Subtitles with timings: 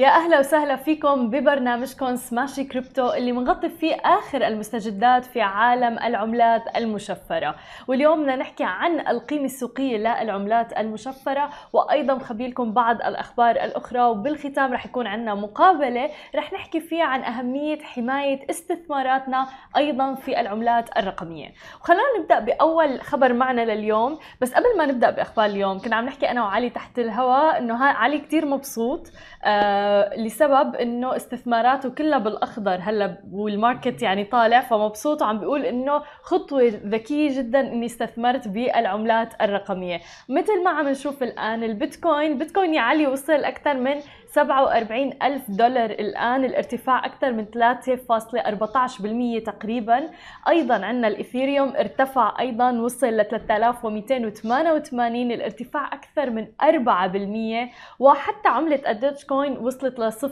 [0.00, 6.62] يا أهلا وسهلا فيكم ببرنامجكم سماشي كريبتو اللي بنغطي فيه آخر المستجدات في عالم العملات
[6.76, 7.54] المشفرة،
[7.88, 14.02] واليوم بدنا نحكي عن القيمة السوقية للعملات المشفرة وأيضا خبي لكم بعض الأخبار الأخرى.
[14.02, 19.46] وبالختام رح يكون عندنا مقابلة رح نحكي فيها عن أهمية حماية استثماراتنا
[19.76, 21.48] أيضا في العملات الرقمية،
[21.80, 26.30] وخلونا نبدأ بأول خبر معنا لليوم، بس قبل ما نبدأ بأخبار اليوم كنا عم نحكي
[26.30, 29.06] أنا وعلي تحت الهواء إنه علي كثير مبسوط.
[29.44, 36.72] آه لسبب إنه استثماراته كلها بالأخضر هلا والماركت يعني طالع فمبسوط وعم بيقول إنه خطوة
[36.86, 40.00] ذكية جدا إني استثمرت بالعملات الرقمية.
[40.28, 43.94] مثل ما عم نشوف الآن البيتكوين بيتكوين يا علي وصل أكثر من
[44.32, 50.10] 47 ألف دولار الآن الارتفاع أكثر من 3.14% تقريبا.
[50.48, 59.24] أيضا عندنا الإثيريوم ارتفع أيضا وصل ل 3288 الارتفاع أكثر من 4% وحتى عملة الدوتش
[59.24, 60.28] كوين وصلت ل 0.3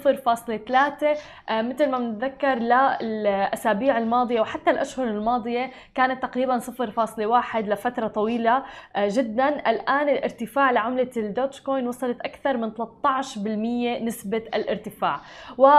[1.48, 8.62] آه مثل ما بنتذكر للأسابيع الماضية وحتى الأشهر الماضية كانت تقريبا 0.1 لفترة طويلة
[8.96, 9.70] آه جدا.
[9.70, 15.20] الآن الارتفاع لعملة الدوتش كوين وصلت أكثر من 13% نسبة الارتفاع.
[15.58, 15.70] و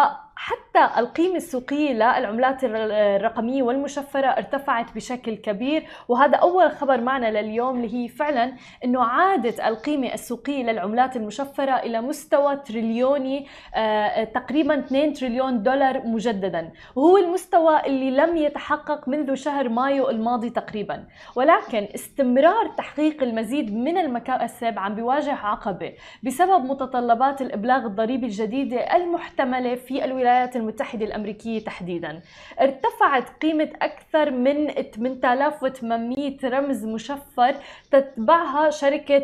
[0.41, 7.93] حتى القيمة السوقية للعملات الرقمية والمشفرة ارتفعت بشكل كبير وهذا أول خبر معنا لليوم اللي
[7.93, 8.53] هي فعلا
[8.85, 16.71] أنه عادت القيمة السوقية للعملات المشفرة إلى مستوى تريليوني آه تقريبا 2 تريليون دولار مجددا.
[16.95, 21.03] وهو المستوى اللي لم يتحقق منذ شهر مايو الماضي تقريبا.
[21.35, 29.75] ولكن استمرار تحقيق المزيد من المكاسب عم بيواجه عقبة بسبب متطلبات الإبلاغ الضريبي الجديدة المحتملة
[29.75, 32.21] في الولايات الولايات المتحدة الأمريكية تحديدا.
[32.61, 37.55] ارتفعت قيمة أكثر من 8800 رمز مشفر
[37.91, 39.19] تتبعها شركة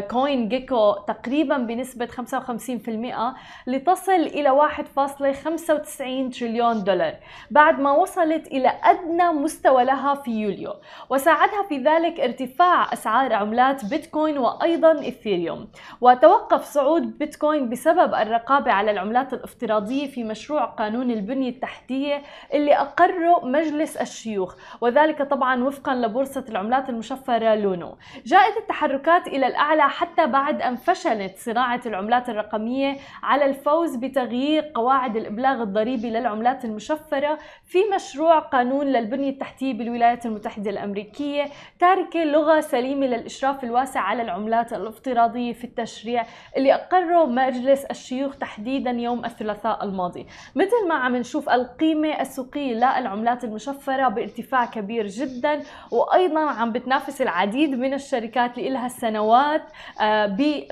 [0.00, 3.34] كوين جيكو تقريبا بنسبة 55%
[3.66, 7.14] لتصل إلى 1.95 تريليون دولار
[7.50, 10.74] بعد ما وصلت إلى أدنى مستوى لها في يوليو.
[11.10, 15.68] وساعدها في ذلك ارتفاع أسعار عملات بيتكوين وأيضا إثيريوم
[16.00, 22.22] وتوقف صعود بيتكوين بسبب الرقابة على العملات الافتراضية في مشروع قانون البنية التحتية
[22.54, 27.96] اللي أقره مجلس الشيوخ وذلك طبعا وفقا لبورصة العملات المشفرة لونو.
[28.26, 35.16] جاءت التحركات إلى الأعلى حتى بعد أن فشلت صناعة العملات الرقمية على الفوز بتغيير قواعد
[35.16, 41.44] الإبلاغ الضريبي للعملات المشفرة في مشروع قانون للبنية التحتية بالولايات المتحدة الأمريكية
[41.78, 46.24] تاركة لغة سليمة للإشراف الواسع على العملات الافتراضية في التشريع
[46.56, 50.26] اللي أقره مجلس الشيوخ تحديدا يوم الثلاثاء الماضي.
[50.54, 57.70] مثل ما عم نشوف القيمة السوقية للعملات المشفرة بارتفاع كبير جدا وأيضا عم بتنافس العديد
[57.70, 59.62] من الشركات اللي لها سنوات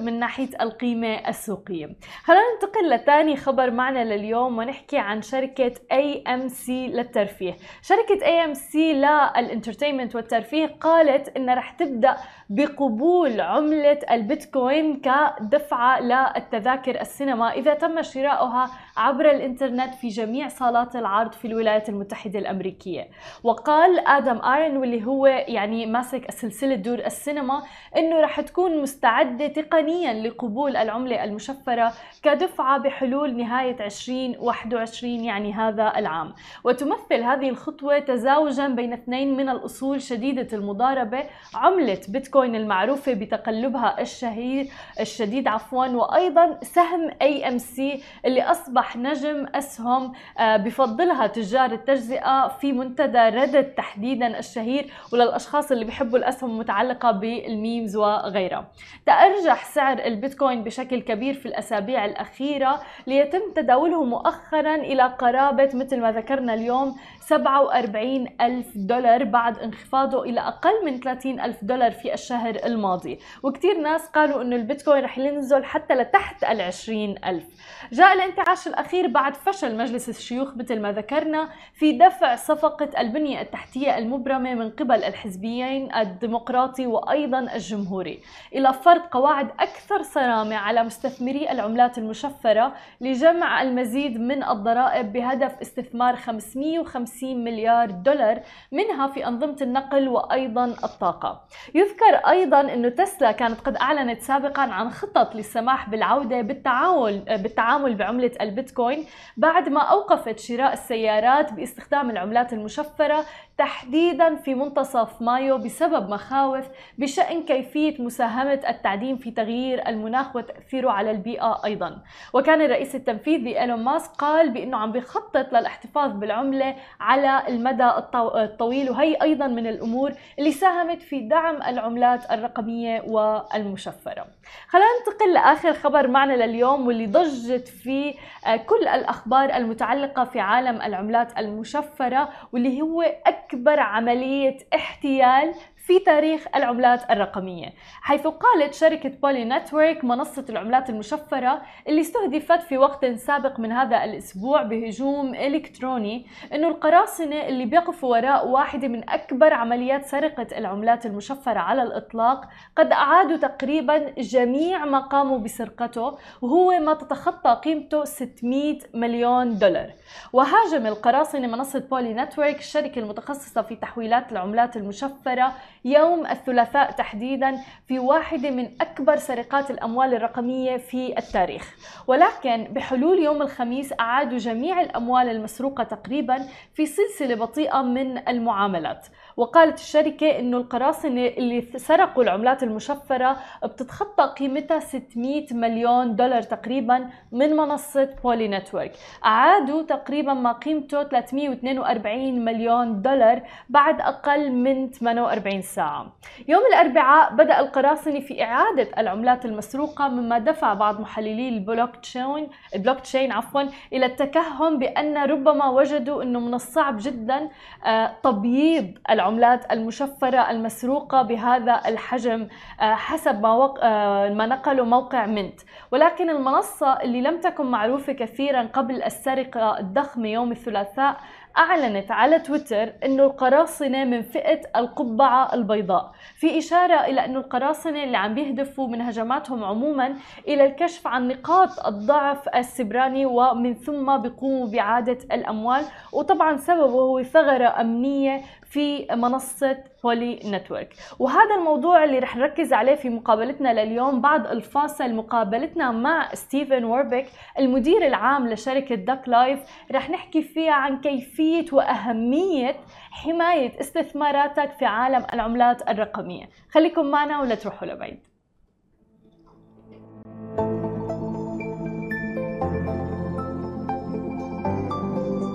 [0.01, 1.97] من ناحية القيمة السوقية.
[2.25, 7.57] خلينا ننتقل لثاني خبر معنا لليوم ونحكي عن شركة AMC للترفيه.
[7.83, 12.17] شركة AMC للإنترتينمنت والترفيه قالت إنها رح تبدأ
[12.51, 17.53] بقبول عملة البيتكوين كدفعة للتذاكر السينما.
[17.53, 23.09] إذا تم شراؤها عبر الإنترنت في جميع صالات العرض في الولايات المتحدة الأمريكية.
[23.43, 27.63] وقال آدم آرن واللي هو يعني ماسك سلسلة دور السينما
[27.97, 31.93] إنه رح تكون مستعدة تقنيا لقبول العملة المشفرة
[32.23, 36.35] كدفعة بحلول نهاية 2021 يعني هذا العام.
[36.65, 44.67] وتمثل هذه الخطوة تزاوجا بين اثنين من الأصول شديدة المضاربة عملة بيتكوين المعروفة بتقلبها الشهير
[45.01, 47.81] الشديد عفوا وأيضا سهم AMC
[48.25, 56.19] اللي أصبح نجم أسهم بفضلها تجار التجزئة في منتدى ريدت تحديدا الشهير وللأشخاص اللي بيحبوا
[56.19, 58.69] الأسهم المتعلقة بالميمز وغيرها.
[59.07, 66.13] تأرجح سعر البيتكوين بشكل كبير في الأسابيع الأخيرة ليتم تداوله مؤخرا إلى قرابة مثل ما
[66.13, 72.28] ذكرنا اليوم 47 ألف دولار بعد انخفاضه إلى أقل من 30 ألف دولار في الشهر.
[72.37, 73.19] الماضي.
[73.43, 77.45] وكتير ناس قالوا أنه البيتكوين رح ينزل حتى لتحت ال 20 ألف.
[77.93, 83.99] جاء الانتعاش الأخير بعد فشل مجلس الشيوخ مثل ما ذكرنا في دفع صفقة البنية التحتية
[83.99, 88.21] المبرمة من قبل الحزبيين الديمقراطي وأيضا الجمهوري.
[88.55, 96.17] إلى فرض قواعد أكثر صرامة على مستثمري العملات المشفرة لجمع المزيد من الضرائب بهدف استثمار
[96.17, 98.41] 550 مليار دولار
[98.73, 101.45] منها في أنظمة النقل وأيضا الطاقة.
[101.75, 108.31] يذكر أيضا أن تسلا كانت قد أعلنت سابقا عن خطط للسماح بالعودة بالتعامل بالتعامل بعملة
[108.41, 109.07] البيتكوين
[109.37, 113.25] بعد ما أوقفت شراء السيارات باستخدام العملات المشفرة
[113.59, 116.69] تحديدا في منتصف مايو بسبب مخاوف
[116.99, 121.99] بشأن كيفية مساهمة التعدين في تغيير المناخ وتأثيره على البيئة أيضا.
[122.33, 129.15] وكان الرئيس التنفيذي إيلون ماسك قال بأنه عم بيخطط للاحتفاظ بالعملة على المدى الطويل وهي
[129.23, 134.27] أيضا من الأمور اللي ساهمت في دعم العملات الرقمية والمشفرة.
[134.69, 138.15] خلينا ننتقل لآخر خبر معنا لليوم واللي ضجت فيه
[138.47, 143.03] آه، كل الأخبار المتعلقة في عالم العملات المشفرة واللي هو
[143.49, 145.55] أكبر عملية احتيال
[145.89, 152.79] في تاريخ العملات الرقمية حيث قالت شركة بولي نتورك منصة العملات المشفرة اللي استهدفت في
[152.79, 159.53] وقت سابق من هذا الأسبوع بهجوم إلكتروني أنه القراصنة اللي بيقفوا وراء واحدة من أكبر
[159.53, 162.45] عمليات سرقة العملات المشفرة على الإطلاق
[162.77, 169.91] قد أعادوا تقريبا جميع ما قاموا بسرقته وهو ما تتخطى قيمته 600 مليون دولار.
[170.33, 175.53] وهاجم القراصنة منصة بولي نتورك الشركة المتخصصة في تحويلات العملات المشفرة
[175.85, 181.75] يوم الثلاثاء تحديدا في واحدة من أكبر سرقات الأموال الرقمية في التاريخ.
[182.07, 186.39] ولكن بحلول يوم الخميس أعادوا جميع الأموال المسروقة تقريبا
[186.75, 189.07] في سلسلة بطيئة من المعاملات.
[189.39, 197.57] وقالت الشركة أنه القراصنة اللي سرقوا العملات المشفرة بتتخطى قيمتها 600 مليون دولار تقريبا من
[197.57, 198.93] منصة بولي نتورك
[199.25, 206.13] أعادوا تقريبا ما قيمته 342 مليون دولار بعد أقل من 48 ساعة.
[206.49, 213.01] يوم الأربعاء بدأ القراصنة في إعادة العملات المسروقة مما دفع بعض محللي البلوك تشين البلوك
[213.01, 213.63] تشين عفوا
[213.93, 217.49] إلى التكهن بأن ربما وجدوا أنه من الصعب جدا
[217.85, 219.28] آه، تبييض العملات
[219.73, 222.49] المشفرة المسروقة بهذا الحجم
[222.81, 223.79] آه، حسب ما, وق...
[223.83, 225.61] آه، ما نقله موقع منت.
[225.93, 231.17] ولكن المنصة اللي لم تكن معروفة كثيرا قبل السرقة الضخمة يوم الثلاثاء
[231.59, 236.13] أعلنت على تويتر أنه القراصنة من فئة القبعة البيضاء.
[236.37, 240.15] في إشارة إلى أنه القراصنة اللي عم بيهدفوا من هجماتهم عموما
[240.49, 245.85] إلى الكشف عن نقاط الضعف السبراني ومن ثم بيقوموا بإعادة الأموال.
[246.13, 248.41] وطبعا سببه هو ثغرة أمنية
[248.71, 255.15] في منصة بولي نتورك وهذا الموضوع اللي رح نركز عليه في مقابلتنا لليوم بعد الفاصل
[255.15, 257.27] مقابلتنا مع ستيفن ووربيك
[257.59, 259.61] المدير العام لشركة داك لايف
[259.93, 262.77] رح نحكي فيها عن كيفية وأهمية
[263.11, 266.49] حماية استثماراتك في عالم العملات الرقمية.
[266.71, 268.28] خليكم معنا ولا تروحوا لبعيد.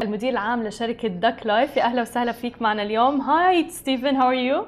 [0.02, 4.34] المدير العام لشركة داك لايف يا أهلا وسهلا فيك معنا اليوم هاي ستيفن how are
[4.34, 4.66] you?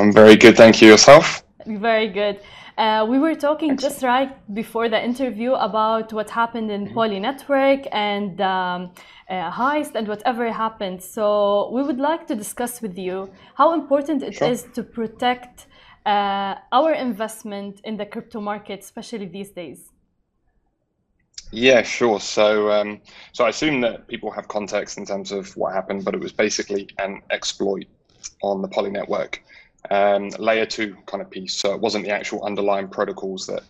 [0.00, 2.36] I'm very good thank you yourself Very good.
[2.78, 7.80] Uh, we were talking just right before the interview about what happened in Poly Network
[7.92, 8.80] and um,
[9.28, 10.98] uh, heist and whatever happened.
[11.16, 11.24] So
[11.76, 13.16] we would like to discuss with you
[13.60, 14.48] how important it Sure.
[14.52, 15.66] is to protect
[16.06, 19.80] uh, our investment in the crypto market, especially these days.
[21.51, 22.19] Yeah, sure.
[22.19, 23.01] So, um,
[23.31, 26.31] so I assume that people have context in terms of what happened, but it was
[26.31, 27.85] basically an exploit
[28.41, 29.41] on the Poly network,
[29.91, 31.53] um, layer two kind of piece.
[31.53, 33.63] So it wasn't the actual underlying protocols that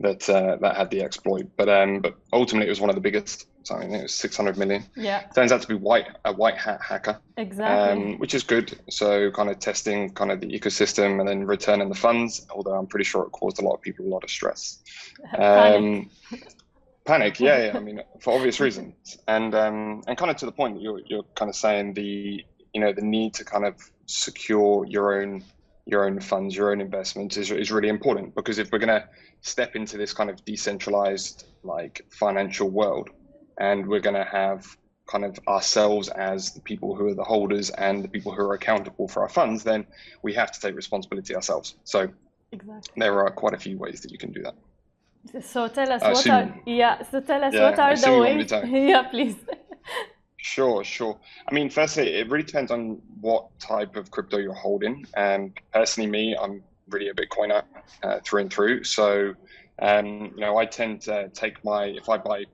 [0.00, 3.00] that uh, that had the exploit, but um, but ultimately it was one of the
[3.00, 3.46] biggest.
[3.62, 4.84] So I think it was 600 million.
[4.94, 8.04] Yeah, Turns out to be white a white hat hacker, exactly.
[8.12, 8.78] um, which is good.
[8.90, 12.46] So kind of testing kind of the ecosystem and then returning the funds.
[12.50, 14.80] Although I'm pretty sure it caused a lot of people a lot of stress.
[15.38, 16.10] Um,
[17.04, 17.76] panic, yeah, yeah.
[17.76, 21.00] I mean, for obvious reasons, and um, and kind of to the point that you're
[21.06, 25.44] you're kind of saying the you know the need to kind of secure your own
[25.86, 29.06] your own funds, your own investments is is really important because if we're going to
[29.42, 33.10] step into this kind of decentralized like financial world,
[33.58, 34.66] and we're going to have
[35.06, 38.54] kind of ourselves as the people who are the holders and the people who are
[38.54, 39.86] accountable for our funds, then
[40.22, 41.76] we have to take responsibility ourselves.
[41.84, 42.08] So
[42.52, 42.94] exactly.
[42.96, 44.54] there are quite a few ways that you can do that.
[45.42, 47.02] So tell us I what are yeah.
[47.10, 48.52] So tell us Yeah, what are the you want me ways?
[48.90, 49.36] yeah, please.
[50.38, 51.18] Sure, sure.
[51.48, 55.04] I mean, firstly, it really depends on what type of crypto you're holding.
[55.16, 57.62] Um, personally, me, I'm really a Bitcoiner
[58.02, 58.84] uh, through and through.
[58.84, 59.32] So,
[59.80, 62.44] um, you know, I tend to take my if I buy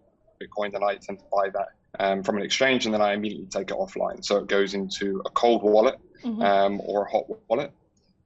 [0.41, 3.49] Bitcoin, then I tend to buy that um, from an exchange, and then I immediately
[3.49, 4.25] take it offline.
[4.25, 6.43] So it goes into a cold wallet Mhm.
[6.45, 7.73] um, or a hot wallet.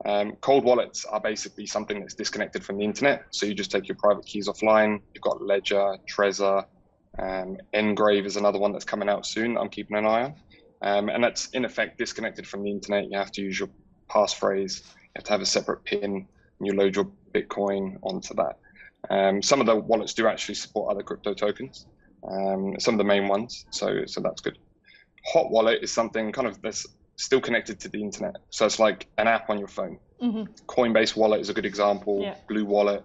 [0.07, 3.25] Um, cold wallets are basically something that's disconnected from the internet.
[3.31, 5.01] So you just take your private keys offline.
[5.15, 6.65] You've got Ledger, Trezor,
[7.19, 9.57] um, Ngrave is another one that's coming out soon.
[9.57, 10.35] I'm keeping an eye on,
[10.83, 13.11] um, and that's in effect disconnected from the internet.
[13.11, 13.69] You have to use your
[14.11, 14.83] passphrase.
[14.83, 16.27] You have to have a separate PIN, and
[16.61, 18.59] you load your Bitcoin onto that.
[19.11, 21.87] Um, some of the wallets do actually support other crypto tokens.
[22.29, 24.59] Um, some of the main ones, so so that's good.
[25.27, 28.37] Hot wallet is something kind of that's still connected to the internet.
[28.51, 29.99] So it's like an app on your phone.
[30.21, 32.21] hmm Coinbase Wallet is a good example.
[32.23, 32.37] Yeah.
[32.49, 33.05] Blue Wallet,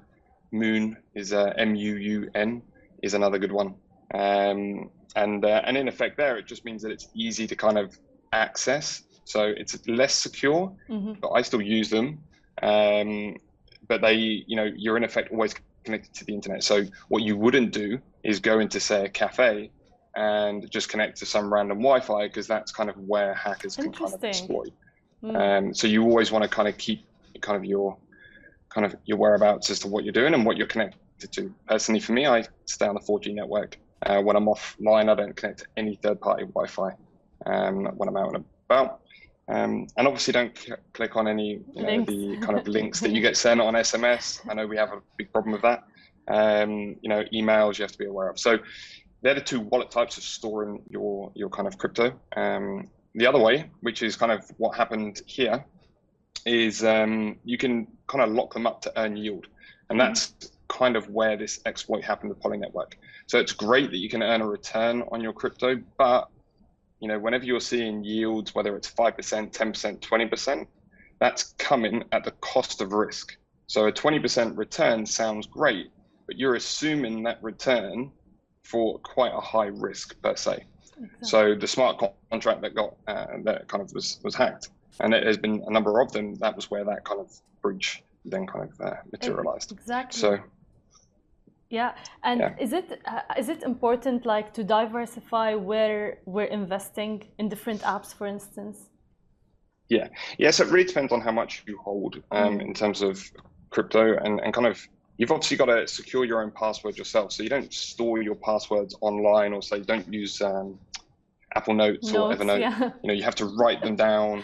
[0.53, 2.61] Muun is uh, M U U N
[3.03, 3.75] is another good one.
[4.13, 7.77] Um, and uh, and in effect, there it just means that it's easy to kind
[7.77, 7.97] of
[8.31, 9.03] access.
[9.25, 12.19] So it's less secure, hmm but I still use them.
[12.61, 13.35] Um,
[13.87, 14.15] but they,
[14.47, 15.53] you know, you're in effect always
[15.85, 16.63] connected to the internet.
[16.63, 19.71] So what you wouldn't do is go into say a cafe
[20.15, 24.13] and just connect to some random Wi-Fi because that's kind of where hackers can kind
[24.13, 24.71] of exploit.
[25.23, 25.35] Mm.
[25.67, 27.05] Um, so you always want to kind of keep
[27.41, 27.97] kind of your
[28.69, 31.53] kind of your whereabouts as to what you're doing and what you're connected to.
[31.67, 33.77] Personally, for me, I stay on the 4G network.
[34.05, 36.95] Uh, when I'm offline, I don't connect to any third-party Wi-Fi
[37.45, 39.01] um, when I'm out and about.
[39.49, 43.11] Um, and obviously, don't cl- click on any you know, the kind of links that
[43.11, 44.41] you get sent on SMS.
[44.47, 45.83] I know we have a big problem with that.
[46.27, 48.39] Um, you know, emails you have to be aware of.
[48.39, 48.59] So
[49.21, 52.19] they're the two wallet types of storing your your kind of crypto.
[52.35, 55.65] Um, the other way, which is kind of what happened here,
[56.45, 59.47] is um, you can kind of lock them up to earn yield,
[59.89, 60.33] and that's
[60.67, 62.97] kind of where this exploit happened with Poly Network.
[63.27, 66.29] So it's great that you can earn a return on your crypto, but
[66.99, 70.67] you know whenever you're seeing yields, whether it's five percent, ten percent, twenty percent,
[71.19, 73.35] that's coming at the cost of risk.
[73.67, 75.87] So a twenty percent return sounds great,
[76.27, 78.11] but you're assuming that return
[78.71, 80.65] for quite a high risk per se.
[81.01, 81.27] Exactly.
[81.31, 81.93] So the smart
[82.31, 84.69] contract that got uh, that kind of was was hacked,
[85.01, 86.35] and it has been a number of them.
[86.35, 87.29] That was where that kind of
[87.61, 89.71] breach then kind of uh, materialized.
[89.71, 90.19] Exactly.
[90.21, 90.29] So
[91.71, 91.91] Yeah,
[92.23, 92.65] and Yeah.
[92.65, 98.13] is it uh, is it important like to diversify where we're investing in different apps,
[98.17, 98.77] for instance?
[99.89, 100.07] Yeah.
[100.37, 102.65] Yes, it really depends on how much you hold um, Mm.
[102.67, 103.13] in terms of
[103.69, 104.77] crypto, and and kind of
[105.19, 107.31] you've obviously got to secure your own password yourself.
[107.33, 110.79] So you don't store your passwords online, or say don't use um,
[111.55, 112.59] Apple Notes, or Notes, Evernote.
[112.61, 112.89] yeah.
[113.03, 114.43] You know, you have to write them down.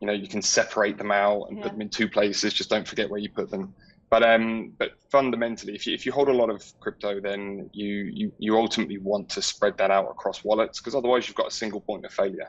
[0.00, 1.64] You know, you can separate them out and Yeah.
[1.64, 2.52] put them in two places.
[2.52, 3.74] Just don't forget where you put them.
[4.08, 7.92] But um, but fundamentally, if you if you hold a lot of crypto, then you
[8.20, 11.56] you you ultimately want to spread that out across wallets because otherwise you've got a
[11.62, 12.48] single point of failure.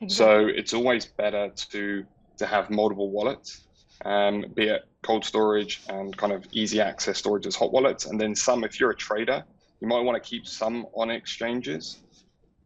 [0.00, 0.08] Exactly.
[0.08, 2.04] So it's always better to
[2.38, 3.66] to have multiple wallets,
[4.04, 8.20] um, be it cold storage and kind of easy access storage as hot wallets, and
[8.20, 8.64] then some.
[8.64, 9.44] If you're a trader,
[9.80, 12.02] you might want to keep some on exchanges,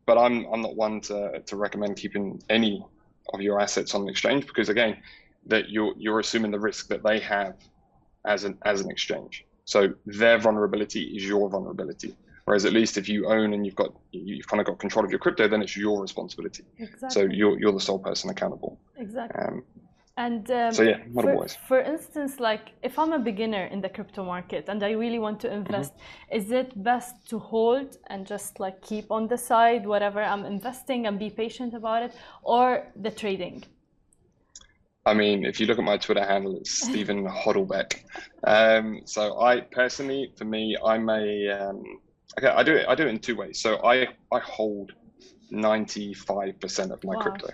[0.07, 2.85] but I'm I'm not one to to recommend keeping any
[3.35, 4.97] of your assets on an exchange because again,
[5.47, 7.57] that you're you're assuming the risk that they have
[8.25, 9.45] as an as an exchange.
[9.65, 12.17] So their vulnerability is your vulnerability.
[12.47, 15.11] Whereas at least if you own and you've got you've kind of got control of
[15.11, 16.65] your crypto, then it's your responsibility.
[16.79, 17.11] exactly.
[17.11, 18.81] So you're you're the sole person accountable.
[18.97, 19.41] exactly.
[19.41, 19.63] Um,
[20.21, 24.25] And um, so yeah, for, for instance, like if I'm a beginner in the crypto
[24.25, 25.85] market and I really want to Mm-hmm.
[25.85, 25.95] invest,
[26.31, 31.07] is it best to hold and just like keep on the side whatever I'm investing
[31.07, 32.13] and be patient about it,
[32.43, 33.65] or the trading?
[35.07, 37.95] I mean, if you look at my Twitter handle, it's Stephen Hoddlebeck.
[38.47, 41.83] Um, so I personally, for me, I'm a um,
[42.39, 42.49] okay.
[42.49, 42.87] I do it.
[42.89, 43.61] I do it in two ways.
[43.61, 44.93] So I I hold
[45.51, 47.17] ninety five percent of my Wow.
[47.17, 47.49] crypto.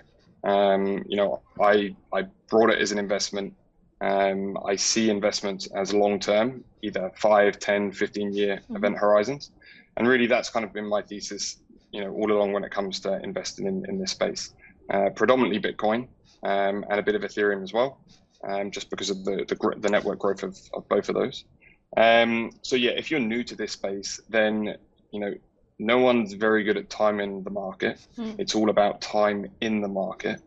[0.47, 3.53] Um, you know, I I brought it as an investment.
[4.01, 8.77] Um, I see investments as long term, either 5, 10, 15 year Mhm.
[8.77, 9.51] event horizons.
[9.97, 11.61] And really, that's kind of been my thesis,
[11.91, 14.53] you know, all along when it comes to investing in, in this space.
[14.93, 16.09] Uh, predominantly Bitcoin
[16.43, 17.99] um, and a bit of Ethereum as well,
[18.47, 21.43] um, just because of the, the, the network growth of, of both of those.
[21.97, 24.77] Um, so, yeah, if you're new to this space, then,
[25.11, 25.33] you know,
[25.79, 27.99] no one's very good at timing the market.
[28.17, 28.39] Mm.
[28.39, 30.41] It's all about time in the market.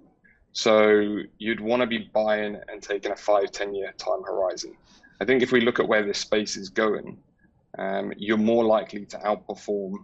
[0.52, 4.76] So you'd want to be buying and taking a five, 10 year time horizon.
[5.20, 7.18] I think if we look at where this space is going,
[7.78, 9.94] um, you're more likely to outperform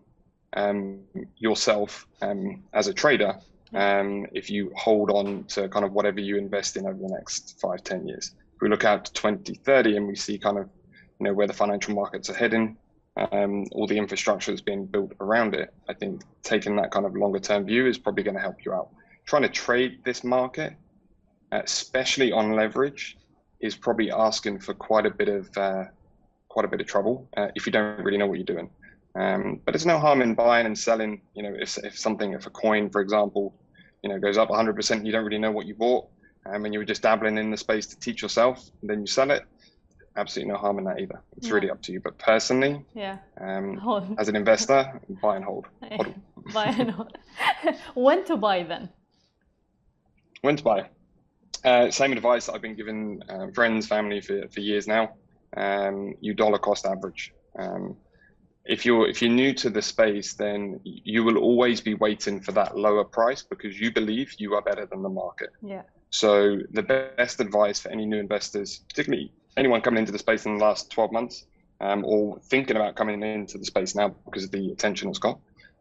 [0.52, 1.00] um,
[1.36, 3.36] yourself um, as a trader
[3.74, 7.58] um, if you hold on to kind of whatever you invest in over the next
[7.60, 8.34] five, 10 years.
[8.54, 10.68] If we look out to 2030 and we see kind of
[11.18, 12.76] you know where the financial markets are heading,
[13.16, 17.16] um, all the infrastructure that's being built around it, I think taking that kind of
[17.16, 18.90] longer term view is probably going to help you out.
[19.24, 20.74] Trying to trade this market,
[21.52, 23.16] uh, especially on leverage,
[23.60, 25.84] is probably asking for quite a bit of uh,
[26.48, 28.70] quite a bit of trouble uh, if you don't really know what you're doing.
[29.18, 31.22] Um, but there's no harm in buying and selling.
[31.34, 33.54] You know, if, if something, if a coin, for example,
[34.02, 36.06] you know, goes up 100%, you don't really know what you bought,
[36.44, 39.30] um, and you were just dabbling in the space to teach yourself, then you sell
[39.30, 39.42] it.
[40.16, 41.22] Absolutely no harm in that either.
[41.36, 41.54] It's Yeah.
[41.54, 42.00] really up to you.
[42.00, 43.18] But personally, Yeah.
[43.40, 45.66] um, as an investor, buy and hold.
[45.92, 46.14] Hold.
[46.54, 47.16] buy and hold.
[47.94, 48.88] when to buy then?
[50.42, 50.88] When to buy?
[51.64, 55.14] Uh, same advice that I've been giving uh, friends, family for, for years now.
[55.56, 57.32] Um, you dollar cost average.
[57.58, 57.96] Um,
[58.64, 62.52] if you're if you're new to the space, then you will always be waiting for
[62.52, 65.50] that lower price because you believe you are better than the market.
[65.62, 65.82] Yeah.
[66.10, 70.58] So the best advice for any new investors, particularly anyone coming into the space in
[70.58, 71.46] the last 12 months,
[71.80, 75.38] um, or thinking about coming into the space now because of the attention it's got,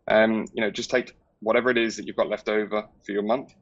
[0.07, 3.23] um, you know, just take whatever it is that you've got left over for your
[3.23, 3.53] month,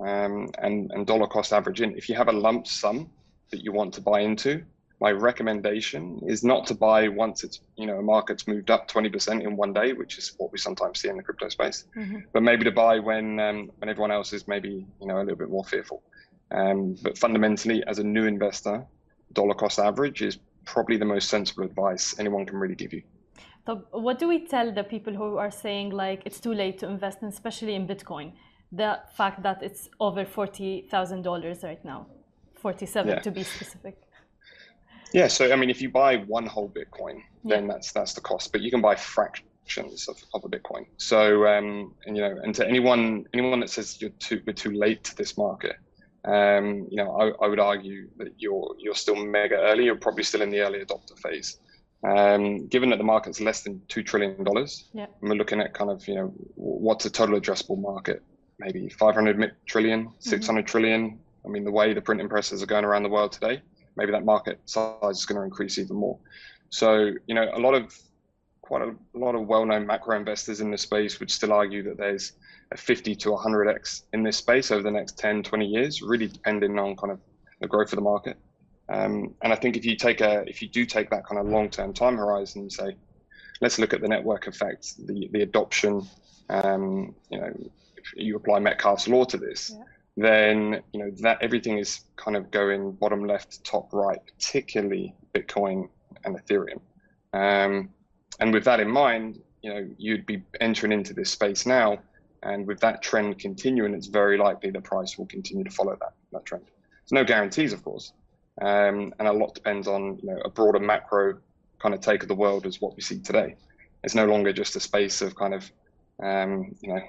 [0.00, 1.96] um, and and dollar cost average in.
[1.96, 3.10] If you have a lump sum
[3.50, 4.64] that you want to buy into,
[5.00, 9.42] my recommendation is not to buy once it's you know a market's moved up 20%
[9.42, 12.18] in one day which is what we sometimes see in the crypto space mm-hmm.
[12.32, 15.36] but maybe to buy when um, when everyone else is maybe you know a little
[15.36, 16.02] bit more fearful
[16.50, 18.84] um, but fundamentally as a new investor
[19.32, 23.02] dollar cost average is probably the most sensible advice anyone can really give you
[23.66, 26.86] so what do we tell the people who are saying like it's too late to
[26.86, 28.32] invest in, especially in bitcoin
[28.72, 32.06] the fact that it's over $40000 right now
[32.56, 33.18] 47 yeah.
[33.20, 33.96] to be specific
[35.12, 37.72] yeah, so I mean, if you buy one whole Bitcoin, then yeah.
[37.72, 38.52] that's that's the cost.
[38.52, 40.86] But you can buy fractions of, of a Bitcoin.
[40.96, 44.72] So um, and you know, and to anyone anyone that says you're too we're too
[44.72, 45.76] late to this market,
[46.28, 49.84] um, you know, I, I would argue that you're you're still mega early.
[49.84, 51.58] You're probably still in the early adopter phase.
[52.06, 55.06] Um, given that the market's less than two trillion dollars, yeah.
[55.20, 58.22] we're looking at kind of you know what's a total addressable market,
[58.58, 60.66] maybe 500 trillion, 600 mm-hmm.
[60.66, 61.18] trillion.
[61.44, 63.62] I mean, the way the printing presses are going around the world today,
[63.96, 66.18] maybe that market size is going to increase even more.
[66.68, 67.96] So, you know, a lot of
[68.68, 72.32] quite a, lot of well-known macro investors in the space would still argue that there's
[72.70, 76.78] a 50 to 100x in this space over the next 10, 20 years, really depending
[76.78, 77.18] on kind of
[77.60, 78.36] the growth of the market.
[78.90, 81.46] Um, and I think if you take a, if you do take that kind of
[81.46, 82.94] long-term time horizon, and say,
[83.62, 86.06] let's look at the network effect, the the adoption.
[86.50, 87.52] Um, you know,
[87.96, 89.84] if you apply Metcalfe's law to this, yeah
[90.18, 95.88] then you know that everything is kind of going bottom left, top right, particularly Bitcoin
[96.24, 96.80] and Ethereum.
[97.32, 97.90] Um,
[98.40, 101.98] and with that in mind, you know you'd be entering into this space now,
[102.42, 106.14] and with that trend continuing, it's very likely the price will continue to follow that
[106.32, 106.64] that trend.
[106.64, 108.12] There's no guarantees, of course,
[108.60, 111.38] um, and a lot depends on you know a broader macro
[111.78, 113.56] kind of take of the world as what we see today.
[114.04, 115.70] It's no longer just a space of kind of
[116.22, 117.00] um, you know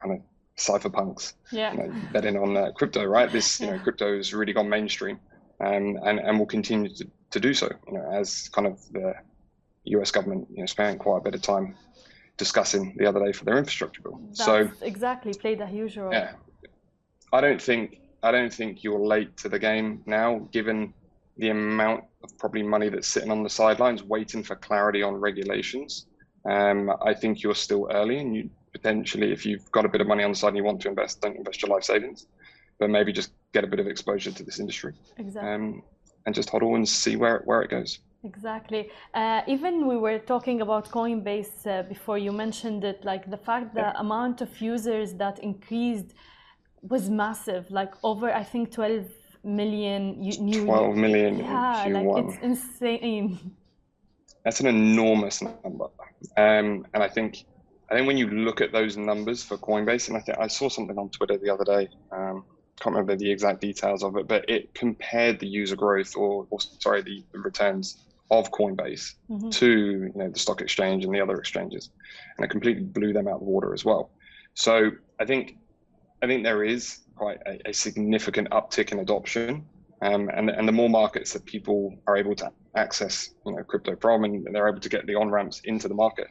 [0.00, 0.22] kind of
[0.56, 1.72] cypherpunks yeah.
[1.72, 3.30] you know, betting on uh, crypto, right?
[3.30, 3.76] This, you yeah.
[3.76, 5.18] know, crypto has really gone mainstream
[5.60, 9.14] um, and, and will continue to, to do so, you know, as kind of the
[9.84, 11.74] US government, you know, spent quite a bit of time
[12.36, 14.20] discussing the other day for their infrastructure bill.
[14.26, 16.12] That's so exactly played a huge role.
[16.12, 16.32] Yeah.
[17.32, 20.94] I don't think, I don't think you're late to the game now, given
[21.38, 26.06] the amount of probably money that's sitting on the sidelines waiting for clarity on regulations.
[26.48, 30.06] Um, I think you're still early and you potentially, if you've got a bit of
[30.06, 32.26] money on the side and you want to invest, don't invest your life savings,
[32.78, 34.94] but maybe just get a bit of exposure to this industry.
[35.18, 35.50] Exactly.
[35.50, 35.82] Um,
[36.26, 38.00] and just HODL and see where where it goes.
[38.24, 38.90] Exactly.
[39.14, 43.74] Uh, even we were talking about Coinbase uh, before you mentioned it, like the fact
[43.74, 43.92] the yeah.
[43.96, 46.14] amount of users that increased
[46.82, 49.06] was massive, like over I think 12
[49.44, 53.40] million new 12 million yeah like it's insane
[54.44, 55.86] that's an enormous number
[56.36, 57.44] um, and i think
[57.92, 60.70] I think when you look at those numbers for Coinbase, and I think I saw
[60.70, 61.90] something on Twitter the other day.
[62.10, 62.42] Um,
[62.80, 66.58] can't remember the exact details of it, but it compared the user growth, or, or
[66.58, 67.98] sorry, the, the, returns
[68.30, 69.50] of Coinbase mm-hmm.
[69.50, 71.90] to you know the stock exchange and the other exchanges,
[72.36, 74.10] and it completely blew them out of the water as well.
[74.54, 75.56] So I think
[76.22, 79.66] I think there is quite a, a significant uptick in adoption,
[80.00, 83.96] um, and and the more markets that people are able to access you know crypto
[83.96, 86.28] from, and they're able to get the on ramps into the market,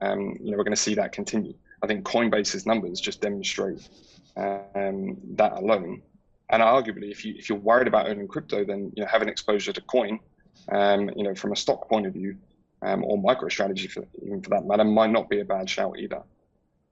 [0.00, 1.54] um, you know, we're going to see that continue.
[1.82, 3.88] I think Coinbase's numbers just demonstrate
[4.36, 6.02] um, that alone.
[6.50, 9.72] And arguably, if you if you're worried about owning crypto, then you know having exposure
[9.72, 10.18] to coin,
[10.70, 12.36] um, you know, from a stock point of view,
[12.82, 16.22] um, or MicroStrategy for even for that matter, might not be a bad shout either.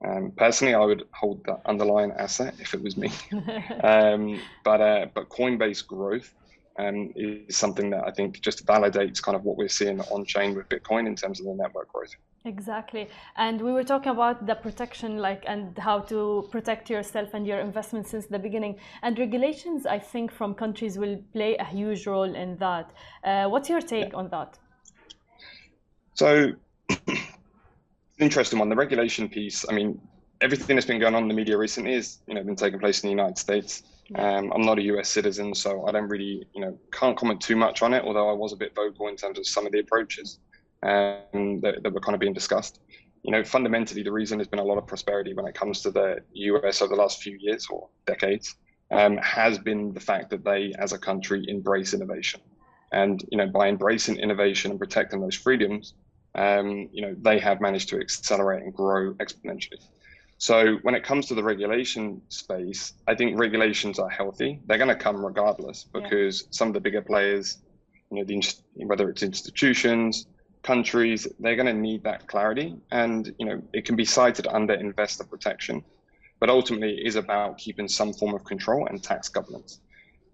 [0.05, 3.11] Um, personally, I would hold the underlying asset if it was me.
[3.83, 6.33] um, but uh, but Coinbase growth
[6.77, 10.55] um, is something that I think just validates kind of what we're seeing on chain
[10.55, 12.15] with Bitcoin in terms of the network growth.
[12.45, 13.09] Exactly.
[13.35, 17.59] And we were talking about the protection, like, and how to protect yourself and your
[17.59, 18.77] investment since the beginning.
[19.01, 22.91] And regulations, I think, from countries will play a huge role in that.
[23.23, 24.17] Uh, what's your take yeah.
[24.17, 24.57] on that?
[26.13, 26.53] So,
[28.19, 28.69] interesting one.
[28.69, 29.99] The regulation piece, I mean,
[30.39, 33.03] everything that's been going on in the media recently is, you know, been taking place
[33.03, 33.83] in the United States.
[34.15, 37.57] Um, I'm not a US citizen, so I don't really, you know, can't comment too
[37.57, 39.79] much on it, although I was a bit vocal in terms of some of the
[39.79, 40.39] approaches
[40.83, 42.79] um, that, that were kind of being discussed.
[43.23, 45.91] You know, fundamentally, the reason there's been a lot of prosperity when it comes to
[45.91, 48.55] the US over the last few years or decades
[48.91, 52.41] um, has been the fact that they, as a country, embrace innovation.
[52.91, 55.93] And you know, by embracing innovation and protecting those freedoms,
[56.35, 59.81] um, you know, they have managed to accelerate and grow exponentially.
[60.37, 64.61] So when it comes to the regulation space, I think regulations are healthy.
[64.65, 66.47] They're going to come regardless because yeah.
[66.51, 67.57] some of the bigger players,
[68.09, 68.41] you know, the,
[68.85, 70.27] whether it's institutions,
[70.63, 74.73] countries, they're going to need that clarity, and you know, it can be cited under
[74.73, 75.83] investor protection,
[76.39, 79.79] but ultimately it is about keeping some form of control and tax governance.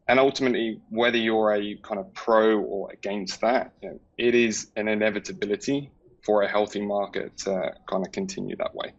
[0.08, 4.68] And ultimately, whether you're a kind of pro or against that, you know, it is
[4.76, 5.90] an inevitability
[6.24, 8.94] for a healthy market to kind of continue that way.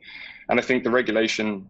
[0.48, 1.68] And I think the regulation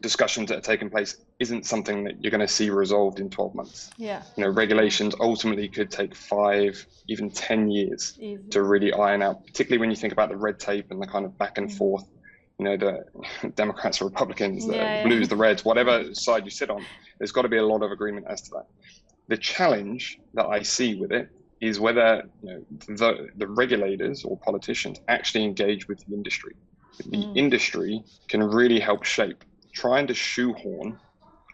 [0.00, 3.54] discussions that are taking place isn't something that you're going to see resolved in 12
[3.54, 3.90] months.
[3.96, 4.22] Yeah.
[4.36, 8.42] You know, regulations ultimately could take five, even 10 years Easy.
[8.50, 11.24] to really iron out, particularly when you think about the red tape and the kind
[11.24, 11.76] of back and mm.
[11.76, 12.04] forth,
[12.58, 15.26] you know, the Democrats or Republicans, the yeah, blues, yeah.
[15.28, 16.84] the reds, whatever side you sit on,
[17.18, 18.66] there's got to be a lot of agreement as to that.
[19.28, 21.28] The challenge that I see with it
[21.60, 26.54] is whether you know, the, the regulators or politicians actually engage with the industry
[27.06, 27.36] the mm.
[27.36, 30.98] industry can really help shape trying to shoehorn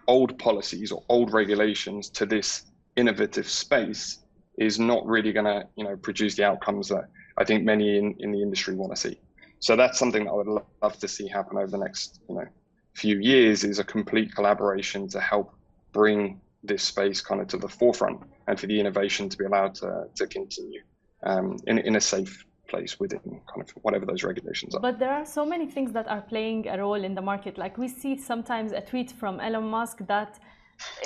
[0.08, 4.18] old policies or old regulations to this innovative space
[4.58, 8.14] is not really going to you know produce the outcomes that I think many in,
[8.18, 9.20] in the industry want to see.
[9.58, 12.46] So that's something that I would love to see happen over the next you know
[12.94, 15.52] few years is a complete collaboration to help
[15.92, 19.74] bring this space kind of to the forefront and for the innovation to be allowed
[19.74, 20.80] to, to continue
[21.24, 24.80] um, in, in a safe place within kind of whatever those regulations are.
[24.80, 27.58] But there are so many things that are playing a role in the market.
[27.58, 30.38] Like we see sometimes a tweet from Elon Musk that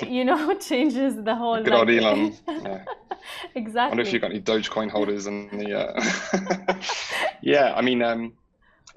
[0.07, 2.33] you know changes the whole good like, old Elon.
[2.47, 2.83] Yeah.
[3.55, 3.81] exactly.
[3.81, 6.75] I wonder if you've got any Dogecoin holders and the uh...
[7.41, 8.33] yeah, I mean um,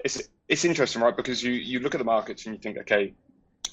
[0.03, 1.15] it's it's interesting, right?
[1.15, 3.13] Because you you look at the markets and you think, okay,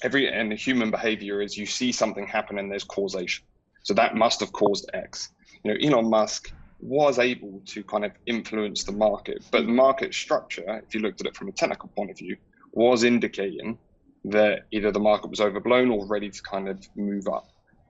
[0.01, 3.45] every and human behavior is you see something happen and there's causation.
[3.83, 5.29] So that must have caused X.
[5.63, 9.43] You know, Elon Musk was able to kind of influence the market.
[9.51, 12.35] But the market structure, if you looked at it from a technical point of view,
[12.73, 13.77] was indicating
[14.25, 17.47] that either the market was overblown or ready to kind of move up.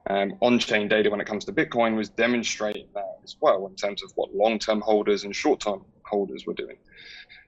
[0.09, 4.03] Um, on-chain data when it comes to Bitcoin was demonstrating that as well in terms
[4.03, 6.75] of what long-term holders and short-term holders were doing.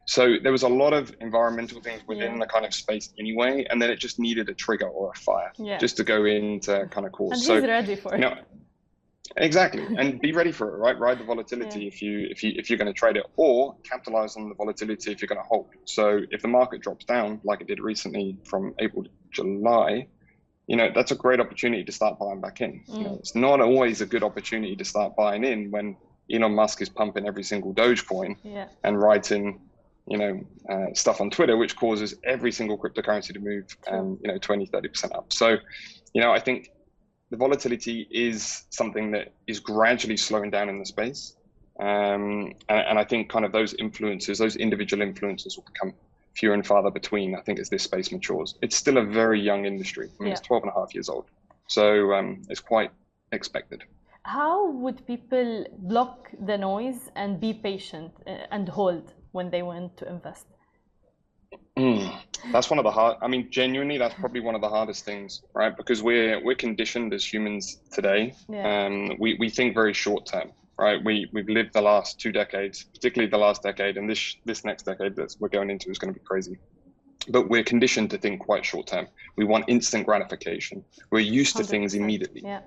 [0.06, 2.40] So there was a lot of environmental things within yeah.
[2.40, 5.52] the kind of space anyway, and then it just needed a trigger or a fire
[5.58, 5.78] yeah.
[5.78, 7.34] just to go in to kind of cause.
[7.34, 8.22] And so, he's ready for it.
[8.22, 8.38] You know,
[9.38, 10.98] Exactly, and be ready for it, right?
[10.98, 11.88] Ride the volatility yeah.
[11.88, 15.12] if you if you if you're going to trade it, or capitalize on the volatility
[15.12, 15.68] if you're going to hold.
[15.86, 20.08] So if the market drops down, like it did recently from April to July,
[20.68, 22.84] you know that's a great opportunity to start buying back in.
[22.88, 22.98] Mm.
[22.98, 23.20] You know, mm.
[23.20, 25.98] it's not always a good opportunity to start buying in when
[26.32, 28.68] Elon Musk is pumping every single Dogecoin yeah.
[28.84, 29.60] and writing,
[30.08, 34.32] you know, uh, stuff on Twitter, which causes every single cryptocurrency to move, um, you
[34.32, 35.32] know, 20, 30 percent up.
[35.32, 35.58] So,
[36.14, 36.70] you know, I think
[37.30, 41.36] the volatility is something that is gradually slowing down in the space.
[41.80, 45.94] Um, and, and, I think kind of those influences, those individual influences will become
[46.34, 48.56] fewer and farther between, I think, as this space matures.
[48.62, 50.08] It's still a very young industry.
[50.08, 50.38] I mean, yeah.
[50.38, 51.26] it's 12 and a half years old.
[51.68, 52.92] So um, it's quite
[53.34, 53.84] expected.
[54.24, 59.98] How would people block the noise and be patient uh, and hold when they want
[59.98, 60.46] to invest?
[61.78, 62.18] Mm,
[62.52, 63.18] that's one of the hard.
[63.22, 65.76] I mean, genuinely, that's probably one of the hardest things, right?
[65.76, 68.34] Because we're we're conditioned as humans today.
[68.50, 68.86] Yeah.
[68.86, 71.04] Um, we we think very short term, right?
[71.04, 74.84] We we've lived the last two decades, particularly the last decade, and this this next
[74.84, 76.58] decade that we're going into is going to be crazy.
[77.30, 79.08] But we're conditioned to think quite short term.
[79.36, 80.84] We want instant gratification.
[81.12, 81.60] We're used 100%.
[81.60, 82.42] to things immediately.
[82.44, 82.62] Yeah.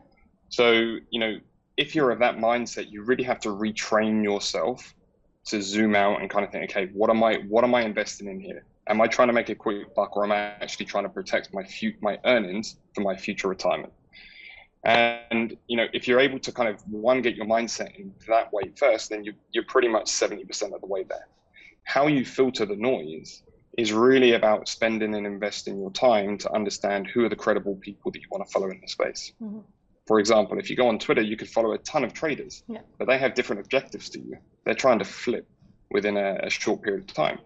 [0.49, 0.73] So
[1.11, 1.39] you know,
[1.77, 4.95] if you're of that mindset, you really have to retrain yourself
[5.47, 8.29] to zoom out and kind of think, okay, what am I what am I investing
[8.29, 8.65] in here?
[8.89, 11.53] Am I trying to make a quick buck or am I actually trying to protect
[11.55, 13.93] my fu- my earnings for my future retirement?
[14.85, 18.53] And you know, if you're able to kind of one get your mindset in that
[18.53, 21.29] way first, then you, you're pretty much 70% of the way there.
[21.85, 23.43] How you filter the noise
[23.77, 28.11] is really about spending and investing your time to understand who are the credible people
[28.11, 29.33] that you want to follow in the space.
[29.43, 29.61] Mm-hmm.
[30.07, 32.81] For example, if you go on Twitter, you could follow a ton of traders, yeah.
[32.99, 34.39] but they have different objectives to you.
[34.65, 35.47] They're trying to flip
[35.91, 37.39] within a, a short period of time.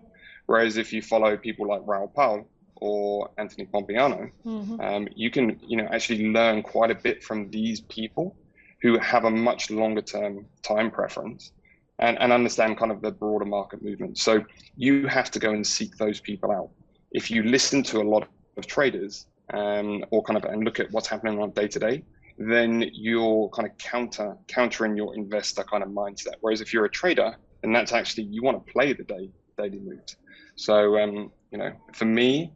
[0.46, 4.80] Whereas if you follow people like Raoul Pal or Anthony Pompliano, mm-hmm.
[4.80, 8.36] um, you can you know actually learn quite a bit from these people
[8.82, 11.52] who have a much longer term time preference
[12.00, 14.18] and, and understand kind of the broader market movement.
[14.18, 14.44] So
[14.76, 16.70] you have to go and seek those people out.
[17.12, 18.26] If you listen to a lot
[18.56, 22.02] of traders um, or kind of and look at what's happening on day to day,
[22.38, 26.34] then you're kind of counter countering your investor kind of mindset.
[26.40, 29.78] Whereas if you're a trader, and that's actually you want to play the day daily
[29.78, 30.16] moves.
[30.56, 32.52] So, um, you know, for me,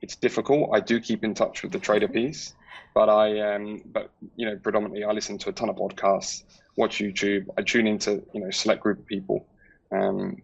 [0.00, 0.70] it's difficult.
[0.72, 2.54] I do keep in touch with the trader piece,
[2.94, 6.44] but I, um, but you know, predominantly I listen to a ton of podcasts,
[6.76, 7.46] watch YouTube.
[7.56, 9.46] I tune into you know select group of people,
[9.92, 10.42] um,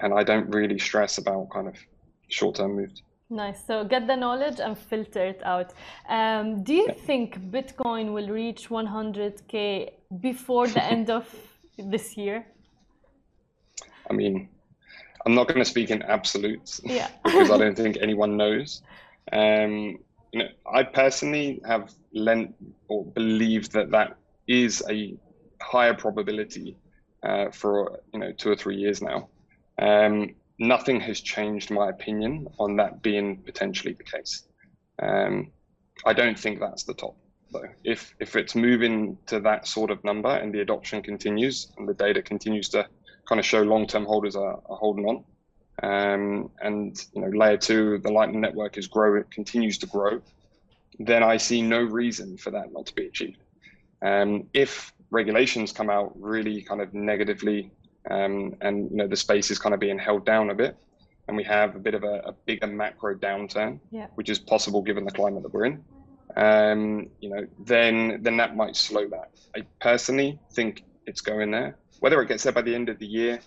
[0.00, 1.76] and I don't really stress about kind of
[2.28, 3.02] short-term moves.
[3.30, 3.66] Nice.
[3.66, 5.74] So get the knowledge and filter it out.
[6.08, 6.94] Um, do you yeah.
[7.06, 11.26] think Bitcoin will reach 100k before the end of
[11.78, 12.46] this year?
[14.10, 14.48] I mean,
[15.26, 17.08] I'm not going to speak in absolutes yeah.
[17.24, 18.82] because I don't think anyone knows.
[19.32, 19.98] Um,
[20.32, 22.54] you know, I personally have lent
[22.88, 25.16] or believed that that is a
[25.60, 26.76] higher probability
[27.22, 29.28] uh, for you know two or three years now.
[29.80, 34.46] Um, nothing has changed my opinion on that being potentially the case.
[35.00, 35.52] Um,
[36.04, 37.16] I don't think that's the top
[37.52, 37.68] though.
[37.84, 41.94] If if it's moving to that sort of number and the adoption continues and the
[41.94, 42.86] data continues to
[43.28, 45.24] kind of show long-term holders are, are holding on,
[45.82, 50.20] um, and you know layer two, the Lightning Network is growing, continues to grow,
[50.98, 53.38] then I see no reason for that not to be achieved.
[54.02, 57.70] Um, if regulations come out really kind of negatively
[58.10, 60.76] um, and you know the space is kind of being held down a bit
[61.26, 64.06] and we have a bit of a, a bigger macro downturn yeah.
[64.14, 65.84] which is possible given the climate that we're in
[66.36, 71.76] um, you know then then that might slow that i personally think it's going there
[72.00, 73.40] whether it gets there by the end of the year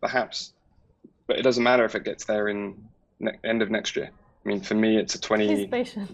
[0.00, 0.52] perhaps
[1.26, 2.76] but it doesn't matter if it gets there in
[3.44, 4.10] end of next year
[4.46, 5.66] I mean, for me, it's a 20,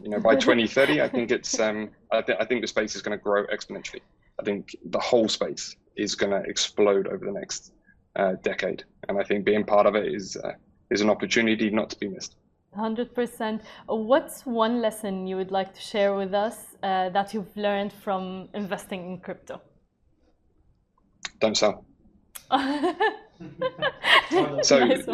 [0.03, 3.03] you know, by 2030, I think it's, um, I, th- I think the space is
[3.03, 4.01] going to grow exponentially.
[4.41, 7.73] I think the whole space is going to explode over the next
[8.17, 8.85] uh, decade.
[9.07, 10.53] And I think being part of it is, uh,
[10.91, 12.37] is an opportunity not to be missed.
[12.75, 13.61] 100%.
[13.87, 18.49] What's one lesson you would like to share with us uh, that you've learned from
[18.55, 19.61] investing in crypto?
[21.42, 21.85] Don't sell.
[24.62, 25.05] so nice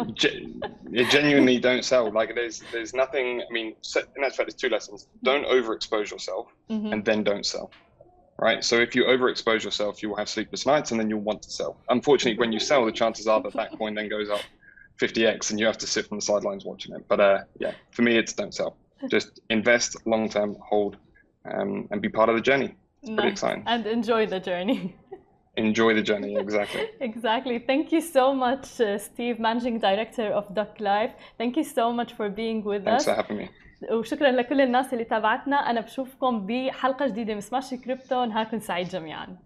[1.09, 2.11] genuinely don't sell.
[2.11, 5.07] Like there's there's nothing i mean in that fact there's two lessons.
[5.23, 6.93] Don't overexpose yourself mm-hmm.
[6.93, 7.71] and then don't sell
[8.37, 8.63] right?
[8.63, 11.49] So if you overexpose yourself you will have sleepless nights and then you'll want to
[11.49, 11.77] sell.
[11.89, 14.41] Unfortunately when you sell the chances are that that coin then goes up
[15.01, 17.07] 50x and you have to sit from the sidelines watching it.
[17.07, 18.77] But uh yeah for me it's don't sell.
[19.09, 20.97] Just invest long term hold
[21.51, 22.75] um, and be part of the journey.
[23.01, 23.63] It's pretty exciting.
[23.65, 24.95] And enjoy the journey
[25.58, 30.72] enjoy the journey exactly exactly thank you so much uh, steve managing director of duck
[30.80, 33.48] life thank you so much for being with Thanks us for having me.
[33.90, 39.36] وشكرا لكل الناس اللي تابعتنا انا بشوفكم بحلقه جديده من سماش كريبتو نهاركم سعيد جميعا